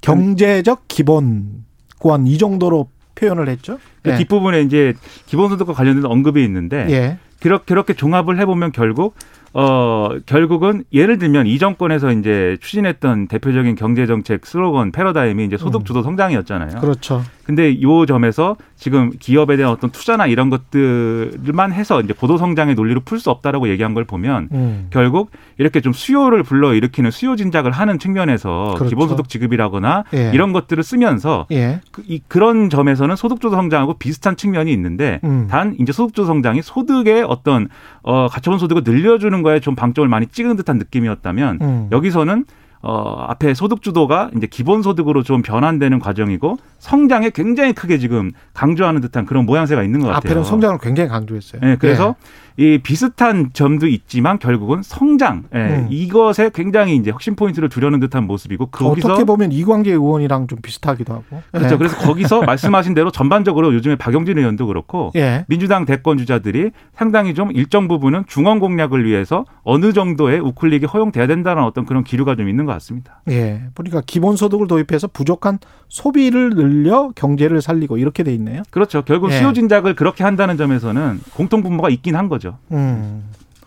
경제적 0.00 0.84
기본권 0.88 1.64
이 2.00 2.38
정도로 2.38 2.90
표현을 3.14 3.48
했죠. 3.48 3.78
그 4.02 4.10
예. 4.10 4.16
뒷부분에 4.16 4.62
이제 4.62 4.94
기본소득과 5.26 5.72
관련된 5.72 6.06
언급이 6.06 6.42
있는데 6.44 6.86
예. 6.90 7.18
그렇게, 7.40 7.64
그렇게 7.66 7.94
종합을 7.94 8.38
해보면 8.38 8.72
결국 8.72 9.14
어 9.54 10.10
결국은 10.26 10.84
예를 10.92 11.18
들면 11.18 11.46
이 11.46 11.58
정권에서 11.58 12.12
이제 12.12 12.56
추진했던 12.60 13.28
대표적인 13.28 13.74
경제 13.76 14.06
정책 14.06 14.46
슬로건 14.46 14.92
패러다임이 14.92 15.44
이제 15.44 15.56
소득 15.56 15.84
주도 15.84 16.02
성장이었잖아요. 16.02 16.80
그렇죠. 16.80 17.22
근데 17.44 17.80
요 17.80 18.04
점에서 18.04 18.56
지금 18.76 19.10
기업에 19.18 19.56
대한 19.56 19.72
어떤 19.72 19.88
투자나 19.90 20.26
이런 20.26 20.50
것들만 20.50 21.72
해서 21.72 22.02
이제 22.02 22.12
고도 22.12 22.36
성장의 22.36 22.74
논리로 22.74 23.00
풀 23.00 23.18
수 23.18 23.30
없다라고 23.30 23.68
얘기한 23.70 23.94
걸 23.94 24.04
보면 24.04 24.48
음. 24.52 24.86
결국 24.90 25.30
이렇게 25.56 25.80
좀 25.80 25.92
수요를 25.92 26.44
불러 26.44 26.72
일으키는 26.72 27.10
수요 27.10 27.34
진작을 27.34 27.72
하는 27.72 27.98
측면에서 27.98 28.74
그렇죠. 28.76 28.90
기본소득 28.90 29.28
지급이라거나 29.28 30.04
예. 30.14 30.30
이런 30.32 30.52
것들을 30.52 30.80
쓰면서 30.84 31.46
예. 31.50 31.80
그, 31.90 32.04
이, 32.06 32.20
그런 32.28 32.70
점에서는 32.70 33.16
소득주도 33.16 33.56
성장하고 33.56 33.94
비슷한 33.94 34.36
측면이 34.36 34.72
있는데 34.72 35.18
음. 35.24 35.48
단 35.50 35.74
이제 35.80 35.90
소득주도 35.90 36.26
성장이 36.26 36.62
소득의 36.62 37.24
어떤 37.26 37.68
어 38.02 38.28
가처분 38.28 38.60
소득을 38.60 38.82
늘려주는 38.84 39.37
거에 39.42 39.60
좀 39.60 39.74
방점을 39.74 40.08
많이 40.08 40.26
찍은 40.26 40.56
듯한 40.56 40.78
느낌이었다면 40.78 41.58
음. 41.60 41.88
여기서는 41.92 42.44
어 42.80 43.26
앞에 43.28 43.54
소득 43.54 43.82
주도가 43.82 44.30
이제 44.36 44.46
기본 44.46 44.82
소득으로 44.82 45.24
좀 45.24 45.42
변환되는 45.42 45.98
과정이고 45.98 46.58
성장에 46.78 47.30
굉장히 47.30 47.72
크게 47.72 47.98
지금 47.98 48.30
강조하는 48.54 49.00
듯한 49.00 49.26
그런 49.26 49.46
모양새가 49.46 49.82
있는 49.82 49.98
것 50.00 50.06
같아요. 50.06 50.18
앞에는 50.18 50.44
성장을 50.44 50.78
굉장히 50.78 51.08
강조했어요. 51.08 51.60
네, 51.60 51.76
그래서 51.76 52.14
이 52.58 52.78
비슷한 52.82 53.50
점도 53.52 53.86
있지만 53.86 54.40
결국은 54.40 54.82
성장 54.82 55.44
예, 55.54 55.58
음. 55.58 55.86
이것에 55.90 56.50
굉장히 56.52 56.96
이제 56.96 57.12
핵심 57.12 57.36
포인트를 57.36 57.68
두려는 57.68 58.00
듯한 58.00 58.26
모습이고 58.26 58.64
예. 58.64 58.68
거기서 58.72 59.12
어떻게 59.12 59.24
보면 59.24 59.52
이광재 59.52 59.92
의원이랑 59.92 60.48
좀 60.48 60.58
비슷하기도 60.60 61.14
하고. 61.14 61.40
그렇죠. 61.52 61.74
예. 61.74 61.78
그래서 61.78 61.96
거기서 61.98 62.42
말씀하신 62.48 62.94
대로 62.94 63.12
전반적으로 63.12 63.72
요즘에 63.74 63.94
박영진 63.94 64.38
의원도 64.38 64.66
그렇고 64.66 65.12
예. 65.14 65.44
민주당 65.46 65.84
대권 65.84 66.18
주자들이 66.18 66.72
상당히 66.94 67.32
좀 67.32 67.52
일정 67.52 67.86
부분은 67.86 68.24
중원 68.26 68.58
공략을 68.58 69.04
위해서 69.04 69.44
어느 69.62 69.92
정도의 69.92 70.40
우클릭이 70.40 70.86
허용돼야 70.86 71.28
된다는 71.28 71.62
어떤 71.62 71.86
그런 71.86 72.02
기류가 72.02 72.34
좀 72.34 72.48
있는 72.48 72.66
것 72.66 72.72
같습니다. 72.72 73.22
예. 73.28 73.62
보니까 73.76 74.02
기본소득을 74.04 74.66
도입해서 74.66 75.06
부족한 75.06 75.60
소비를 75.86 76.50
늘려 76.50 77.10
경제를 77.14 77.62
살리고 77.62 77.98
이렇게 77.98 78.24
돼 78.24 78.34
있네요. 78.34 78.62
그렇죠. 78.70 79.02
결국 79.02 79.30
예. 79.30 79.38
수요 79.38 79.52
진작을 79.52 79.94
그렇게 79.94 80.24
한다는 80.24 80.56
점에서는 80.56 81.20
공통 81.34 81.62
분모가 81.62 81.88
있긴 81.90 82.16
한 82.16 82.28
거죠. 82.28 82.47
음. 82.72 83.24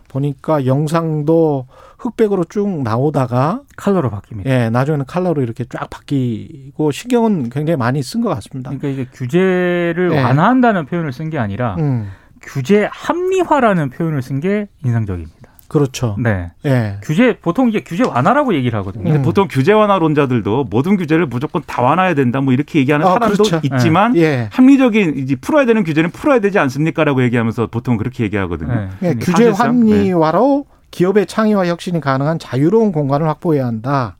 보니까 0.08 0.66
영상도 0.66 1.66
흑백으로 1.98 2.44
쭉 2.44 2.82
나오다가 2.82 3.62
칼로로 3.76 4.10
바뀝니다. 4.10 4.46
예, 4.46 4.68
나중에는 4.70 5.06
칼라로 5.06 5.40
이렇게 5.40 5.64
쫙 5.64 5.88
바뀌고 5.88 6.90
신경은 6.90 7.48
굉장히 7.48 7.76
많이 7.76 8.02
쓴 8.02 8.20
것 8.20 8.28
같습니다. 8.34 8.70
그러니까 8.70 8.88
이게 8.88 9.10
규제를 9.10 10.10
네. 10.10 10.22
완화한다는 10.22 10.86
표현을 10.86 11.12
쓴 11.12 11.30
게 11.30 11.38
아니라 11.38 11.76
음. 11.78 12.10
규제 12.42 12.88
합리화라는 12.90 13.90
표현을 13.90 14.20
쓴 14.20 14.40
게 14.40 14.68
인상적입니다. 14.84 15.41
그렇죠. 15.72 16.16
네. 16.18 16.50
예. 16.66 16.98
규제 17.02 17.38
보통 17.40 17.70
이게 17.70 17.82
규제 17.82 18.04
완화라고 18.04 18.54
얘기를 18.54 18.78
하거든요. 18.80 19.10
음. 19.10 19.22
보통 19.22 19.48
규제 19.50 19.72
완화론자들도 19.72 20.64
모든 20.64 20.98
규제를 20.98 21.24
무조건 21.24 21.62
다 21.66 21.80
완화해야 21.80 22.14
된다 22.14 22.42
뭐 22.42 22.52
이렇게 22.52 22.78
얘기하는 22.80 23.06
아, 23.06 23.14
사람도 23.14 23.42
그렇죠. 23.42 23.60
있지만 23.62 24.14
예. 24.16 24.50
합리적인 24.52 25.16
이제 25.16 25.34
풀어야 25.34 25.64
되는 25.64 25.82
규제는 25.82 26.10
풀어야 26.10 26.40
되지 26.40 26.58
않습니까라고 26.58 27.22
얘기하면서 27.22 27.68
보통 27.68 27.96
그렇게 27.96 28.22
얘기하거든요. 28.24 28.90
네. 29.00 29.08
예, 29.08 29.14
규제 29.14 29.48
합리화로 29.48 30.66
기업의 30.90 31.24
창의와 31.24 31.66
혁신이 31.66 32.00
가능한 32.00 32.38
자유로운 32.38 32.92
공간을 32.92 33.26
확보해야 33.26 33.66
한다. 33.66 34.18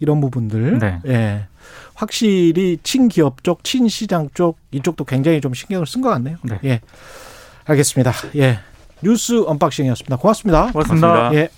이런 0.00 0.20
부분들. 0.20 0.80
네. 0.80 0.98
예. 1.06 1.46
확실히 1.94 2.78
친기업 2.82 3.44
쪽, 3.44 3.62
친시장 3.62 4.28
쪽 4.34 4.58
이쪽도 4.72 5.04
굉장히 5.04 5.40
좀 5.40 5.54
신경을 5.54 5.86
쓴 5.86 6.00
것 6.00 6.08
같네요. 6.08 6.38
네. 6.42 6.58
예. 6.64 6.80
알겠습니다. 7.66 8.12
예. 8.36 8.58
뉴스 9.02 9.44
언박싱이었습니다. 9.46 10.16
고맙습니다. 10.16 10.72
고맙습니다. 10.72 11.06
고맙습니다. 11.06 11.34
예. 11.34 11.48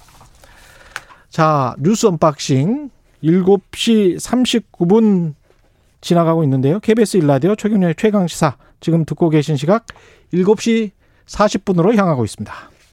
자, 1.28 1.74
뉴스 1.78 2.06
언박싱 2.06 2.90
7시 3.22 4.16
39분 4.18 5.34
지나가고 6.00 6.42
있는데요. 6.44 6.80
KBS 6.80 7.18
1라디오 7.18 7.54
최경영의 7.54 7.94
최강 7.96 8.26
시사 8.26 8.56
지금 8.80 9.04
듣고 9.04 9.28
계신 9.30 9.56
시각 9.56 9.86
7시 10.32 10.90
40분으로 11.26 11.96
향하고 11.96 12.24
있습니다. 12.24 12.71